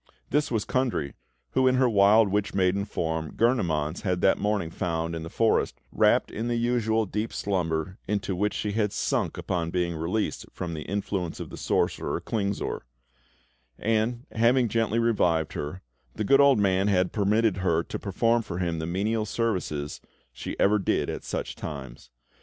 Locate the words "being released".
9.69-10.47